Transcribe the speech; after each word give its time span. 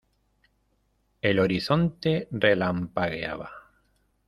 el 1.21 1.37
horizonte 1.39 2.27
relampagueaba. 2.31 3.51